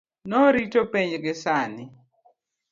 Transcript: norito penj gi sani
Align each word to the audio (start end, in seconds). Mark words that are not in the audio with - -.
norito 0.29 0.79
penj 0.91 1.13
gi 1.23 1.33
sani 1.43 1.85